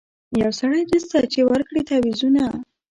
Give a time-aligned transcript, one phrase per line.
[0.41, 2.43] یو سړی نسته چي ورکړي تعویذونه